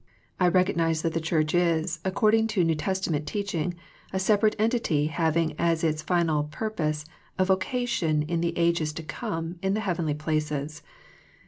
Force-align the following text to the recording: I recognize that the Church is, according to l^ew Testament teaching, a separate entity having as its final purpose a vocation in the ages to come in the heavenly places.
I 0.39 0.47
recognize 0.47 1.03
that 1.03 1.13
the 1.13 1.21
Church 1.21 1.53
is, 1.53 1.99
according 2.03 2.47
to 2.47 2.65
l^ew 2.65 2.73
Testament 2.75 3.27
teaching, 3.27 3.75
a 4.11 4.17
separate 4.17 4.55
entity 4.57 5.05
having 5.05 5.53
as 5.59 5.83
its 5.83 6.01
final 6.01 6.45
purpose 6.45 7.05
a 7.37 7.45
vocation 7.45 8.23
in 8.23 8.41
the 8.41 8.57
ages 8.57 8.93
to 8.93 9.03
come 9.03 9.59
in 9.61 9.75
the 9.75 9.81
heavenly 9.81 10.15
places. 10.15 10.81